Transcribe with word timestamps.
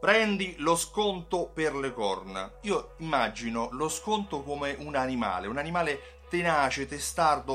Prendi 0.00 0.54
lo 0.58 0.76
sconto 0.76 1.50
per 1.52 1.74
le 1.74 1.92
corna. 1.92 2.48
Io 2.62 2.94
immagino 2.98 3.68
lo 3.72 3.88
sconto 3.88 4.42
come 4.42 4.76
un 4.78 4.94
animale, 4.94 5.48
un 5.48 5.58
animale 5.58 6.20
tenace, 6.28 6.86
testardo, 6.86 7.52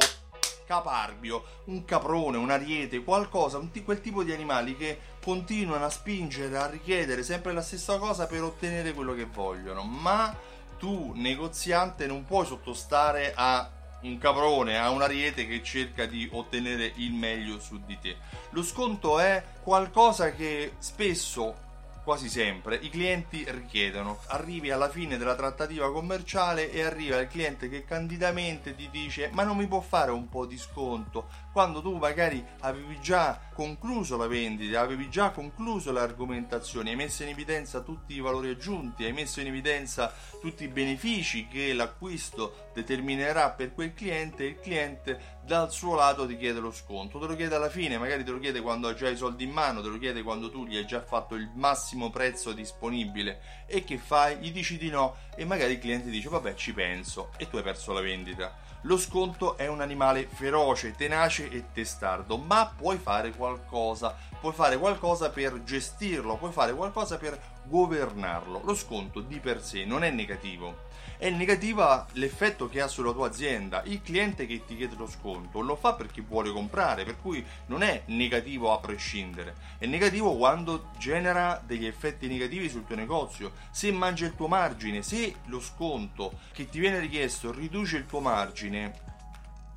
caparbio, 0.66 1.44
un 1.66 1.86
caprone, 1.86 2.36
un 2.36 2.50
ariete, 2.50 3.02
qualcosa, 3.02 3.60
un 3.60 3.72
t- 3.72 3.86
quel 3.86 4.02
tipo 4.02 4.24
di 4.24 4.34
animali 4.34 4.76
che 4.76 5.00
continuano 5.24 5.86
a 5.86 5.90
spingere, 5.90 6.58
a 6.58 6.70
richiedere 6.70 7.24
sempre 7.24 7.54
la 7.54 7.62
stessa 7.62 7.98
cosa 7.98 8.28
per 8.28 8.44
ottenere 8.44 8.94
quello 8.94 9.14
che 9.14 9.26
vogliono. 9.26 9.84
Ma 9.84 10.36
tu, 10.78 11.14
negoziante, 11.16 12.08
non 12.08 12.26
puoi 12.26 12.46
sottostare 12.46 13.32
a 13.34 13.70
un 14.02 14.18
caprone, 14.18 14.78
a 14.78 14.90
un 14.90 15.02
ariete 15.02 15.48
che 15.48 15.64
cerca 15.64 16.06
di 16.06 16.28
ottenere 16.30 16.92
il 16.98 17.14
meglio 17.14 17.58
su 17.58 17.80
di 17.86 17.98
te. 18.00 18.18
Lo 18.50 18.64
sconto 18.64 19.18
è 19.18 19.42
qualcosa 19.62 20.34
che 20.34 20.74
spesso 20.80 21.63
quasi 22.04 22.30
sempre 22.30 22.76
i 22.76 22.90
clienti 22.90 23.46
richiedono. 23.50 24.20
Arrivi 24.28 24.72
alla 24.72 24.90
fine 24.90 25.18
della 25.18 25.36
trattativa 25.36 25.92
commerciale 25.92 26.72
e 26.72 26.84
arriva 26.84 27.20
il 27.20 27.28
cliente 27.28 27.70
che 27.70 27.86
candidamente 27.86 28.76
ti 28.76 28.90
dice 28.92 29.30
ma 29.32 29.44
non 29.44 29.58
mi 29.58 29.68
può 29.68 29.82
fare 29.82 30.12
un 30.12 30.28
po' 30.30 30.46
di 30.46 30.58
sconto 30.58 31.28
quando 31.54 31.84
tu 31.84 31.96
magari 31.98 32.44
avevi 32.62 33.00
già 33.00 33.40
concluso 33.54 34.18
la 34.18 34.26
vendita, 34.26 34.82
avevi 34.82 35.08
già 35.10 35.30
concluso 35.30 35.92
le 35.92 36.00
argomentazioni, 36.00 36.90
hai 36.90 36.96
messo 36.96 37.22
in 37.22 37.30
evidenza 37.30 37.82
tutti 37.82 38.16
i 38.16 38.20
valori 38.20 38.50
aggiunti, 38.50 39.04
hai 39.04 39.14
messo 39.14 39.40
in 39.40 39.48
evidenza 39.48 40.12
tutti 40.42 40.64
i 40.64 40.68
benefici 40.68 41.48
che 41.48 41.74
l'acquisto 41.74 42.70
determinerà 42.74 43.52
per 43.52 43.72
quel 43.74 43.94
cliente, 43.94 44.46
il 44.46 44.60
cliente 44.60 45.42
dal 45.46 45.72
suo 45.72 45.96
lato 45.96 46.26
ti 46.26 46.38
chiede 46.38 46.60
lo 46.60 46.72
sconto, 46.72 47.20
te 47.20 47.28
lo 47.28 47.36
chiede 47.36 47.56
alla 47.56 47.70
fine, 47.70 47.98
magari 47.98 48.24
te 48.24 48.32
lo 48.32 48.40
chiede 48.40 48.62
quando 48.62 48.88
hai 48.88 48.96
già 48.96 49.10
i 49.10 49.18
soldi 49.18 49.44
in 49.44 49.52
mano, 49.52 49.82
te 49.82 49.90
lo 49.90 49.98
chiede 49.98 50.24
quando 50.24 50.50
tu 50.50 50.66
gli 50.66 50.78
hai 50.78 50.86
già 50.86 51.02
fatto 51.02 51.36
il 51.36 51.50
massimo 51.54 52.10
prezzo 52.10 52.54
disponibile 52.54 53.66
e 53.66 53.84
che 53.84 53.98
fai? 53.98 54.38
Gli 54.38 54.52
dici 54.52 54.78
di 54.78 54.90
no 54.90 55.16
e 55.36 55.44
magari 55.44 55.74
il 55.74 55.80
cliente 55.80 56.10
dice 56.10 56.30
vabbè 56.30 56.56
ci 56.56 56.74
penso 56.74 57.32
e 57.38 57.50
tu 57.50 57.58
hai 57.58 57.64
perso 57.64 57.92
la 57.92 58.02
vendita. 58.02 58.72
Lo 58.86 58.98
sconto 58.98 59.56
è 59.56 59.68
un 59.68 59.80
animale 59.80 60.28
feroce, 60.28 60.94
tenace 60.96 61.50
e 61.50 61.72
testardo, 61.72 62.38
ma 62.38 62.74
puoi 62.76 62.98
fare 62.98 63.32
qualcosa, 63.32 64.14
puoi 64.42 64.52
fare 64.52 64.78
qualcosa 64.78 65.30
per 65.30 65.64
gestirlo, 65.64 66.36
puoi 66.36 66.52
fare 66.52 66.74
qualcosa 66.74 67.18
per 67.18 67.40
governarlo. 67.66 68.62
Lo 68.64 68.76
sconto 68.76 69.22
di 69.22 69.40
per 69.40 69.62
sé 69.62 69.86
non 69.86 70.04
è 70.04 70.12
negativo, 70.12 70.92
è 71.24 71.30
negativa 71.30 72.06
l'effetto 72.14 72.68
che 72.68 72.82
ha 72.82 72.88
sulla 72.88 73.14
tua 73.14 73.28
azienda. 73.28 73.82
Il 73.86 74.02
cliente 74.02 74.46
che 74.46 74.66
ti 74.66 74.76
chiede 74.76 74.96
lo 74.98 75.08
sconto 75.08 75.62
lo 75.62 75.78
fa 75.78 75.94
perché 75.94 76.22
vuole 76.22 76.52
comprare, 76.52 77.06
per 77.06 77.18
cui 77.22 77.46
non 77.68 77.82
è 77.82 78.04
negativo 78.08 78.74
a 78.74 78.80
prescindere. 78.80 79.56
È 79.78 79.86
negativo 79.86 80.36
quando 80.36 80.90
genera 80.98 81.62
degli 81.66 81.86
effetti 81.86 82.28
negativi 82.28 82.68
sul 82.68 82.86
tuo 82.86 82.96
negozio. 82.96 83.54
Se 83.72 83.90
mangia 83.92 84.26
il 84.26 84.36
tuo 84.36 84.48
margine, 84.48 85.02
se 85.02 85.36
lo 85.46 85.62
sconto 85.62 86.40
che 86.52 86.70
ti 86.70 86.80
viene 86.80 87.00
richiesto 87.00 87.54
riduce 87.54 87.96
il 87.96 88.06
tuo 88.06 88.20
margine, 88.20 89.13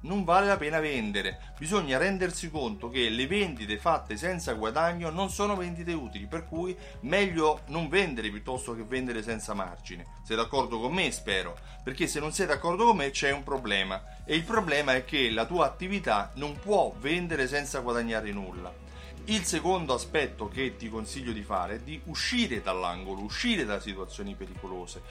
non 0.01 0.25
vale 0.25 0.47
la 0.47 0.57
pena 0.57 0.81
vendere. 0.81 1.53
Bisogna 1.59 1.99
rendersi 1.99 2.51
conto 2.51 2.89
che 2.89 3.09
le 3.09 3.27
vendite 3.27 3.79
fatte 3.79 4.17
senza 4.17 4.53
guadagno 4.55 5.11
non 5.11 5.31
sono 5.31 5.57
vendite 5.57 5.93
utili, 5.93 6.27
per 6.27 6.47
cui 6.47 6.77
meglio 7.01 7.63
non 7.67 7.89
vendere 7.89 8.31
piuttosto 8.31 8.75
che 8.75 8.85
vendere 8.85 9.23
senza 9.23 9.55
margine. 9.55 10.07
Sei 10.25 10.37
d'accordo 10.37 10.81
con 10.81 10.93
me? 10.93 11.11
Spero, 11.11 11.57
perché 11.83 12.07
se 12.07 12.21
non 12.21 12.33
sei 12.33 12.47
d'accordo 12.47 12.85
con 12.85 12.97
me 12.97 13.11
c'è 13.11 13.31
un 13.31 13.43
problema 13.43 14.03
e 14.25 14.35
il 14.35 14.45
problema 14.45 14.95
è 14.95 15.05
che 15.05 15.31
la 15.31 15.47
tua 15.47 15.67
attività 15.67 16.31
non 16.35 16.59
può 16.59 16.95
vendere 16.99 17.47
senza 17.47 17.81
guadagnare 17.81 18.33
nulla. 18.33 18.85
Il 19.29 19.43
secondo 19.43 19.93
aspetto 19.93 20.47
che 20.47 20.77
ti 20.77 20.89
consiglio 20.89 21.33
di 21.33 21.43
fare 21.43 21.75
è 21.75 21.79
di 21.81 22.01
uscire 22.05 22.63
dall'angolo, 22.63 23.23
uscire 23.23 23.65
da 23.65 23.81
situazioni 23.81 24.37
pericolose, 24.37 25.03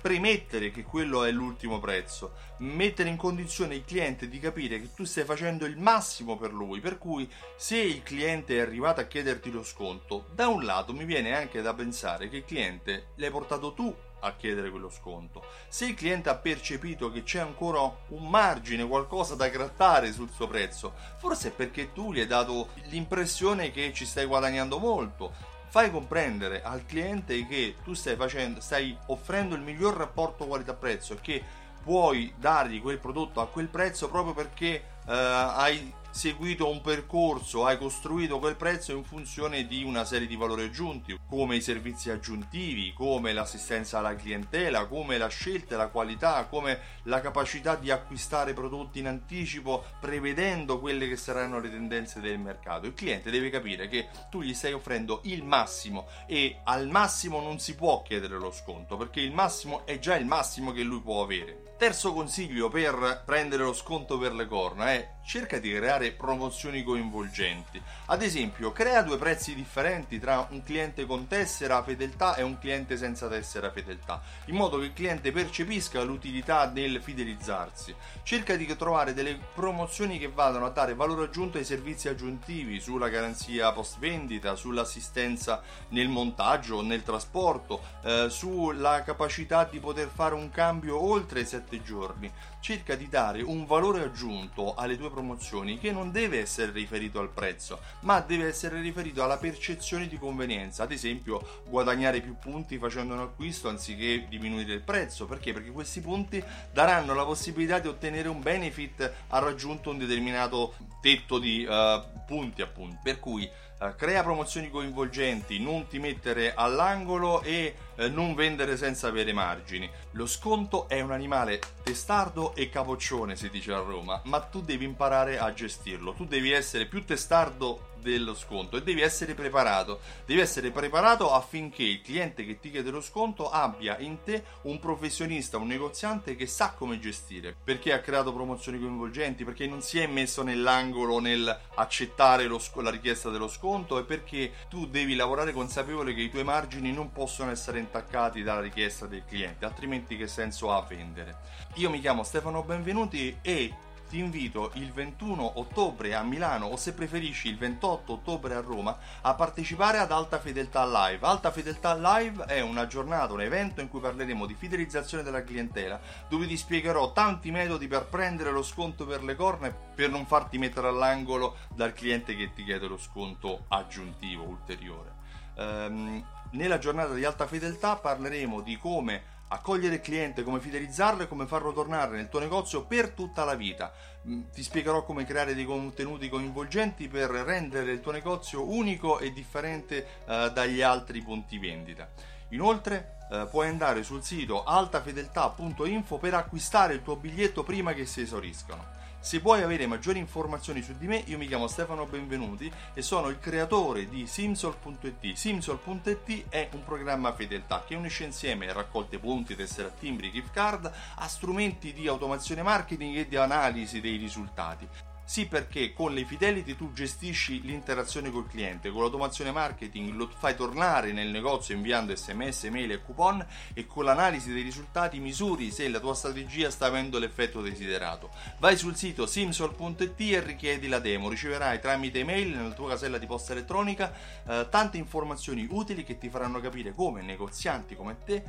premettere 0.00 0.70
che 0.70 0.84
quello 0.84 1.22
è 1.22 1.30
l'ultimo 1.30 1.78
prezzo, 1.78 2.32
mettere 2.60 3.10
in 3.10 3.18
condizione 3.18 3.74
il 3.74 3.84
cliente 3.84 4.26
di 4.30 4.38
capire 4.38 4.80
che 4.80 4.94
tu 4.94 5.04
stai 5.04 5.24
facendo 5.24 5.66
il 5.66 5.76
massimo 5.76 6.38
per 6.38 6.50
lui, 6.50 6.80
per 6.80 6.96
cui 6.96 7.30
se 7.56 7.76
il 7.76 8.02
cliente 8.02 8.56
è 8.56 8.60
arrivato 8.60 9.02
a 9.02 9.04
chiederti 9.04 9.50
lo 9.50 9.62
sconto, 9.62 10.28
da 10.34 10.48
un 10.48 10.64
lato 10.64 10.94
mi 10.94 11.04
viene 11.04 11.36
anche 11.36 11.60
da 11.60 11.74
pensare 11.74 12.30
che 12.30 12.38
il 12.38 12.44
cliente 12.46 13.08
l'hai 13.16 13.30
portato 13.30 13.74
tu 13.74 13.94
a 14.20 14.34
chiedere 14.34 14.70
quello 14.70 14.90
sconto. 14.90 15.44
Se 15.68 15.86
il 15.86 15.94
cliente 15.94 16.28
ha 16.28 16.36
percepito 16.36 17.10
che 17.10 17.22
c'è 17.22 17.38
ancora 17.38 17.80
un 18.08 18.28
margine, 18.28 18.86
qualcosa 18.86 19.34
da 19.34 19.48
grattare 19.48 20.12
sul 20.12 20.30
suo 20.30 20.46
prezzo, 20.46 20.94
forse 21.18 21.48
è 21.48 21.52
perché 21.52 21.92
tu 21.92 22.12
gli 22.12 22.20
hai 22.20 22.26
dato 22.26 22.68
l'impressione 22.88 23.70
che 23.70 23.92
ci 23.92 24.04
stai 24.06 24.26
guadagnando 24.26 24.78
molto. 24.78 25.56
Fai 25.68 25.90
comprendere 25.90 26.62
al 26.62 26.86
cliente 26.86 27.46
che 27.46 27.76
tu 27.84 27.92
stai, 27.92 28.16
facendo, 28.16 28.60
stai 28.60 28.96
offrendo 29.06 29.54
il 29.54 29.60
miglior 29.60 29.94
rapporto 29.94 30.46
qualità-prezzo 30.46 31.12
e 31.12 31.20
che 31.20 31.44
puoi 31.82 32.32
dargli 32.36 32.80
quel 32.80 32.98
prodotto 32.98 33.40
a 33.40 33.48
quel 33.48 33.68
prezzo 33.68 34.08
proprio 34.08 34.34
perché 34.34 34.74
eh, 34.74 34.82
hai 35.06 35.92
seguito 36.10 36.68
un 36.68 36.80
percorso, 36.80 37.64
hai 37.64 37.78
costruito 37.78 38.38
quel 38.38 38.56
prezzo 38.56 38.92
in 38.92 39.04
funzione 39.04 39.66
di 39.66 39.84
una 39.84 40.04
serie 40.04 40.26
di 40.26 40.36
valori 40.36 40.64
aggiunti, 40.64 41.18
come 41.28 41.56
i 41.56 41.60
servizi 41.60 42.10
aggiuntivi, 42.10 42.92
come 42.92 43.32
l'assistenza 43.32 43.98
alla 43.98 44.14
clientela, 44.14 44.86
come 44.86 45.18
la 45.18 45.28
scelta, 45.28 45.76
la 45.76 45.88
qualità, 45.88 46.46
come 46.46 46.80
la 47.04 47.20
capacità 47.20 47.76
di 47.76 47.90
acquistare 47.90 48.52
prodotti 48.52 48.98
in 48.98 49.06
anticipo 49.06 49.84
prevedendo 50.00 50.80
quelle 50.80 51.08
che 51.08 51.16
saranno 51.16 51.60
le 51.60 51.70
tendenze 51.70 52.20
del 52.20 52.38
mercato. 52.38 52.86
Il 52.86 52.94
cliente 52.94 53.30
deve 53.30 53.50
capire 53.50 53.88
che 53.88 54.08
tu 54.30 54.42
gli 54.42 54.54
stai 54.54 54.72
offrendo 54.72 55.20
il 55.24 55.44
massimo 55.44 56.08
e 56.26 56.60
al 56.64 56.88
massimo 56.88 57.40
non 57.40 57.58
si 57.58 57.74
può 57.74 58.02
chiedere 58.02 58.38
lo 58.38 58.50
sconto 58.50 58.96
perché 58.96 59.20
il 59.20 59.32
massimo 59.32 59.86
è 59.86 59.98
già 59.98 60.16
il 60.16 60.26
massimo 60.26 60.72
che 60.72 60.82
lui 60.82 61.00
può 61.00 61.22
avere. 61.22 61.67
Terzo 61.78 62.12
consiglio 62.12 62.68
per 62.68 63.22
prendere 63.24 63.62
lo 63.62 63.72
sconto 63.72 64.18
per 64.18 64.34
le 64.34 64.46
corna 64.46 64.92
è 64.94 65.10
cerca 65.24 65.58
di 65.58 65.70
creare 65.72 66.10
promozioni 66.10 66.82
coinvolgenti. 66.82 67.80
Ad 68.06 68.22
esempio, 68.22 68.72
crea 68.72 69.02
due 69.02 69.18
prezzi 69.18 69.54
differenti 69.54 70.18
tra 70.18 70.48
un 70.50 70.64
cliente 70.64 71.06
con 71.06 71.28
tessera 71.28 71.82
fedeltà 71.84 72.34
e 72.34 72.42
un 72.42 72.58
cliente 72.58 72.96
senza 72.96 73.28
tessera 73.28 73.70
fedeltà, 73.70 74.22
in 74.46 74.56
modo 74.56 74.78
che 74.78 74.86
il 74.86 74.92
cliente 74.94 75.30
percepisca 75.30 76.02
l'utilità 76.02 76.66
del 76.66 77.00
fidelizzarsi. 77.00 77.94
Cerca 78.24 78.56
di 78.56 78.66
trovare 78.74 79.14
delle 79.14 79.38
promozioni 79.54 80.18
che 80.18 80.32
vadano 80.32 80.64
a 80.64 80.70
dare 80.70 80.94
valore 80.94 81.26
aggiunto 81.26 81.58
ai 81.58 81.64
servizi 81.64 82.08
aggiuntivi 82.08 82.80
sulla 82.80 83.08
garanzia 83.08 83.70
post 83.70 83.98
vendita, 83.98 84.56
sull'assistenza 84.56 85.62
nel 85.90 86.08
montaggio 86.08 86.76
o 86.76 86.82
nel 86.82 87.04
trasporto, 87.04 87.82
eh, 88.02 88.26
sulla 88.30 89.02
capacità 89.02 89.64
di 89.64 89.78
poter 89.78 90.08
fare 90.08 90.34
un 90.34 90.50
cambio 90.50 91.00
oltre 91.00 91.40
i 91.40 91.46
7 91.46 91.67
giorni. 91.82 92.30
Cerca 92.60 92.94
di 92.94 93.08
dare 93.08 93.42
un 93.42 93.66
valore 93.66 94.02
aggiunto 94.02 94.74
alle 94.74 94.96
tue 94.96 95.10
promozioni 95.10 95.78
che 95.78 95.92
non 95.92 96.10
deve 96.10 96.40
essere 96.40 96.72
riferito 96.72 97.20
al 97.20 97.30
prezzo, 97.30 97.80
ma 98.00 98.20
deve 98.20 98.46
essere 98.48 98.80
riferito 98.80 99.22
alla 99.22 99.36
percezione 99.36 100.08
di 100.08 100.18
convenienza. 100.18 100.82
Ad 100.82 100.92
esempio, 100.92 101.62
guadagnare 101.66 102.20
più 102.20 102.36
punti 102.38 102.78
facendo 102.78 103.14
un 103.14 103.20
acquisto 103.20 103.68
anziché 103.68 104.26
diminuire 104.28 104.74
il 104.74 104.82
prezzo. 104.82 105.26
Perché? 105.26 105.52
Perché 105.52 105.70
questi 105.70 106.00
punti 106.00 106.42
daranno 106.72 107.14
la 107.14 107.24
possibilità 107.24 107.78
di 107.78 107.88
ottenere 107.88 108.28
un 108.28 108.40
benefit 108.40 109.12
a 109.28 109.38
raggiunto 109.38 109.90
un 109.90 109.98
determinato 109.98 110.74
tetto 111.00 111.38
di 111.38 111.66
uh, 111.68 112.24
punti, 112.26 112.62
appunto. 112.62 112.98
Per 113.02 113.18
cui 113.20 113.48
uh, 113.80 113.94
crea 113.96 114.22
promozioni 114.22 114.70
coinvolgenti, 114.70 115.58
non 115.60 115.86
ti 115.86 115.98
mettere 115.98 116.54
all'angolo 116.54 117.42
e 117.42 117.74
uh, 117.98 118.10
non 118.10 118.34
vendere 118.34 118.76
senza 118.76 119.08
avere 119.08 119.32
margini. 119.32 119.90
Lo 120.12 120.26
sconto 120.26 120.88
è 120.88 121.00
un 121.00 121.12
animale 121.12 121.60
testardo 121.82 122.54
e 122.54 122.68
capoccione, 122.68 123.36
si 123.36 123.50
dice 123.50 123.72
a 123.72 123.78
Roma, 123.78 124.20
ma 124.24 124.40
tu 124.40 124.60
devi 124.62 124.84
imparare 124.84 125.38
a 125.38 125.52
gestirlo. 125.52 126.14
Tu 126.14 126.24
devi 126.24 126.50
essere 126.52 126.86
più 126.86 127.04
testardo 127.04 127.88
dello 128.00 128.34
sconto 128.34 128.76
e 128.76 128.82
devi 128.82 129.00
essere 129.00 129.34
preparato. 129.34 130.00
Devi 130.24 130.40
essere 130.40 130.70
preparato 130.70 131.32
affinché 131.32 131.82
il 131.82 132.00
cliente 132.00 132.44
che 132.44 132.58
ti 132.58 132.70
chiede 132.70 132.90
lo 132.90 133.00
sconto 133.00 133.50
abbia 133.50 133.98
in 133.98 134.22
te 134.22 134.44
un 134.62 134.78
professionista, 134.78 135.58
un 135.58 135.66
negoziante 135.66 136.36
che 136.36 136.46
sa 136.46 136.72
come 136.72 136.98
gestire. 136.98 137.54
Perché 137.62 137.92
ha 137.92 138.00
creato 138.00 138.32
promozioni 138.32 138.78
coinvolgenti, 138.78 139.44
perché 139.44 139.66
non 139.66 139.82
si 139.82 139.98
è 139.98 140.06
messo 140.06 140.42
nell'angolo 140.42 141.18
nel 141.18 141.56
accettare 141.74 142.46
lo, 142.46 142.60
la 142.76 142.90
richiesta 142.90 143.30
dello 143.30 143.48
sconto 143.48 143.98
e 143.98 144.04
perché 144.04 144.52
tu 144.68 144.86
devi 144.86 145.14
lavorare 145.14 145.52
consapevole 145.52 146.14
che 146.14 146.22
i 146.22 146.30
tuoi 146.30 146.44
margini 146.44 146.92
non 146.92 147.12
possono 147.12 147.50
essere 147.50 147.78
intaccati 147.88 148.42
dalla 148.42 148.60
richiesta 148.60 149.06
del 149.06 149.24
cliente, 149.26 149.64
altrimenti 149.64 150.16
che 150.16 150.28
senso 150.28 150.70
ha 150.70 150.82
vendere? 150.82 151.38
Io 151.74 151.88
mi 151.88 152.00
chiamo 152.00 152.22
Stefano 152.22 152.62
Benvenuti 152.62 153.38
e 153.40 153.74
ti 154.08 154.18
invito 154.18 154.70
il 154.74 154.90
21 154.92 155.58
ottobre 155.58 156.14
a 156.14 156.22
Milano 156.22 156.66
o 156.66 156.76
se 156.76 156.92
preferisci 156.94 157.48
il 157.48 157.58
28 157.58 158.12
ottobre 158.12 158.54
a 158.54 158.60
Roma 158.60 158.96
a 159.20 159.34
partecipare 159.34 159.98
ad 159.98 160.12
Alta 160.12 160.38
Fedeltà 160.38 160.86
Live. 160.86 161.26
Alta 161.26 161.50
Fedeltà 161.50 161.94
Live 161.94 162.44
è 162.44 162.60
una 162.60 162.86
giornata, 162.86 163.32
un 163.32 163.42
evento 163.42 163.80
in 163.80 163.88
cui 163.88 164.00
parleremo 164.00 164.46
di 164.46 164.54
fidelizzazione 164.54 165.22
della 165.22 165.42
clientela, 165.42 166.00
dove 166.28 166.46
ti 166.46 166.56
spiegherò 166.56 167.12
tanti 167.12 167.50
metodi 167.50 167.86
per 167.86 168.06
prendere 168.06 168.50
lo 168.50 168.62
sconto 168.62 169.06
per 169.06 169.22
le 169.22 169.34
corna 169.34 169.70
per 169.70 170.10
non 170.10 170.26
farti 170.26 170.58
mettere 170.58 170.88
all'angolo 170.88 171.56
dal 171.74 171.92
cliente 171.92 172.34
che 172.34 172.52
ti 172.52 172.64
chiede 172.64 172.86
lo 172.86 172.98
sconto 172.98 173.64
aggiuntivo 173.68 174.44
ulteriore. 174.44 175.16
Um, 175.56 176.24
Nella 176.50 176.78
giornata 176.78 177.12
di 177.12 177.24
alta 177.24 177.46
fedeltà 177.46 177.96
parleremo 177.96 178.62
di 178.62 178.78
come 178.78 179.36
accogliere 179.48 179.96
il 179.96 180.00
cliente, 180.00 180.42
come 180.42 180.60
fidelizzarlo 180.60 181.22
e 181.22 181.28
come 181.28 181.46
farlo 181.46 181.72
tornare 181.72 182.16
nel 182.16 182.28
tuo 182.28 182.40
negozio 182.40 182.84
per 182.84 183.10
tutta 183.10 183.44
la 183.44 183.54
vita. 183.54 183.92
Mm, 184.26 184.44
ti 184.52 184.62
spiegherò 184.62 185.04
come 185.04 185.24
creare 185.24 185.54
dei 185.54 185.64
contenuti 185.64 186.28
coinvolgenti 186.28 187.08
per 187.08 187.30
rendere 187.30 187.92
il 187.92 188.00
tuo 188.00 188.12
negozio 188.12 188.68
unico 188.68 189.18
e 189.18 189.32
differente 189.32 190.06
eh, 190.26 190.50
dagli 190.54 190.80
altri 190.80 191.22
punti 191.22 191.58
vendita. 191.58 192.08
Inoltre 192.50 193.16
eh, 193.30 193.46
puoi 193.50 193.68
andare 193.68 194.02
sul 194.02 194.22
sito 194.22 194.64
altafedeltà.info 194.64 196.16
per 196.16 196.34
acquistare 196.34 196.94
il 196.94 197.02
tuo 197.02 197.16
biglietto 197.16 197.62
prima 197.62 197.92
che 197.92 198.06
si 198.06 198.22
esauriscano. 198.22 198.96
Se 199.20 199.40
vuoi 199.40 199.62
avere 199.62 199.86
maggiori 199.88 200.20
informazioni 200.20 200.80
su 200.80 200.96
di 200.96 201.08
me, 201.08 201.22
io 201.26 201.38
mi 201.38 201.48
chiamo 201.48 201.66
Stefano 201.66 202.06
Benvenuti 202.06 202.72
e 202.94 203.02
sono 203.02 203.28
il 203.28 203.40
creatore 203.40 204.08
di 204.08 204.26
Simsol.it. 204.28 205.32
Simsol.it 205.34 206.44
è 206.48 206.68
un 206.72 206.84
programma 206.84 207.34
fedeltà 207.34 207.84
che 207.84 207.96
unisce 207.96 208.24
insieme 208.24 208.72
raccolte 208.72 209.18
punti, 209.18 209.56
tessere 209.56 209.88
a 209.88 209.90
timbri, 209.90 210.30
gift 210.30 210.52
card 210.52 210.90
a 211.16 211.26
strumenti 211.26 211.92
di 211.92 212.06
automazione 212.06 212.62
marketing 212.62 213.16
e 213.16 213.28
di 213.28 213.36
analisi 213.36 214.00
dei 214.00 214.16
risultati. 214.16 214.88
Sì, 215.28 215.44
perché 215.44 215.92
con 215.92 216.14
le 216.14 216.24
Fidelity 216.24 216.74
tu 216.74 216.90
gestisci 216.94 217.60
l'interazione 217.60 218.30
col 218.30 218.48
cliente, 218.48 218.88
con 218.88 219.02
l'automazione 219.02 219.52
marketing 219.52 220.14
lo 220.14 220.26
fai 220.26 220.56
tornare 220.56 221.12
nel 221.12 221.28
negozio 221.28 221.74
inviando 221.74 222.16
sms, 222.16 222.62
mail 222.70 222.92
e 222.92 223.02
coupon 223.02 223.46
e 223.74 223.86
con 223.86 224.06
l'analisi 224.06 224.54
dei 224.54 224.62
risultati 224.62 225.20
misuri 225.20 225.70
se 225.70 225.86
la 225.90 226.00
tua 226.00 226.14
strategia 226.14 226.70
sta 226.70 226.86
avendo 226.86 227.18
l'effetto 227.18 227.60
desiderato. 227.60 228.30
Vai 228.58 228.78
sul 228.78 228.96
sito 228.96 229.26
simsol.it 229.26 230.18
e 230.18 230.40
richiedi 230.40 230.88
la 230.88 230.98
demo, 230.98 231.28
riceverai 231.28 231.78
tramite 231.78 232.20
email 232.20 232.56
nella 232.56 232.72
tua 232.72 232.88
casella 232.88 233.18
di 233.18 233.26
posta 233.26 233.52
elettronica 233.52 234.10
eh, 234.46 234.66
tante 234.70 234.96
informazioni 234.96 235.66
utili 235.68 236.04
che 236.04 236.16
ti 236.16 236.30
faranno 236.30 236.58
capire 236.58 236.94
come 236.94 237.20
negozianti 237.20 237.94
come 237.94 238.16
te 238.24 238.42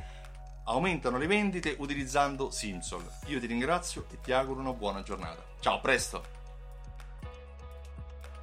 aumentano 0.64 1.18
le 1.18 1.26
vendite 1.26 1.76
utilizzando 1.78 2.50
Simsol. 2.50 3.04
Io 3.26 3.38
ti 3.38 3.44
ringrazio 3.44 4.06
e 4.10 4.18
ti 4.22 4.32
auguro 4.32 4.60
una 4.60 4.72
buona 4.72 5.02
giornata. 5.02 5.44
Ciao, 5.60 5.74
a 5.74 5.80
presto! 5.80 6.39